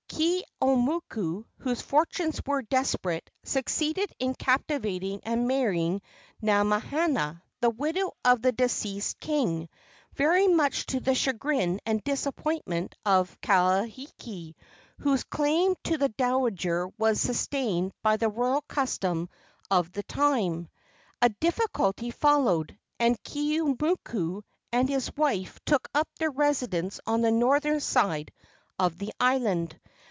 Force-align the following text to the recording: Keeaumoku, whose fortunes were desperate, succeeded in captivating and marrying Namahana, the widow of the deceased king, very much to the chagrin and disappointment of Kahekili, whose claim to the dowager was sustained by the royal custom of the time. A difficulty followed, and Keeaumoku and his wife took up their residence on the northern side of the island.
Keeaumoku, 0.61 1.45
whose 1.59 1.81
fortunes 1.81 2.41
were 2.45 2.61
desperate, 2.61 3.31
succeeded 3.43 4.11
in 4.19 4.35
captivating 4.35 5.19
and 5.23 5.47
marrying 5.47 5.99
Namahana, 6.43 7.41
the 7.61 7.71
widow 7.71 8.11
of 8.23 8.41
the 8.43 8.51
deceased 8.51 9.19
king, 9.19 9.67
very 10.13 10.47
much 10.47 10.85
to 10.87 10.99
the 10.99 11.15
chagrin 11.15 11.79
and 11.87 12.03
disappointment 12.03 12.93
of 13.03 13.35
Kahekili, 13.41 14.53
whose 14.99 15.23
claim 15.23 15.73
to 15.85 15.97
the 15.97 16.09
dowager 16.09 16.87
was 16.99 17.19
sustained 17.19 17.91
by 18.03 18.17
the 18.17 18.29
royal 18.29 18.61
custom 18.67 19.27
of 19.71 19.91
the 19.91 20.03
time. 20.03 20.69
A 21.23 21.29
difficulty 21.29 22.11
followed, 22.11 22.77
and 22.99 23.23
Keeaumoku 23.23 24.43
and 24.71 24.87
his 24.87 25.15
wife 25.15 25.59
took 25.65 25.87
up 25.95 26.09
their 26.19 26.31
residence 26.31 26.99
on 27.07 27.21
the 27.21 27.31
northern 27.31 27.79
side 27.79 28.31
of 28.77 28.97
the 28.99 29.11
island. 29.19 29.79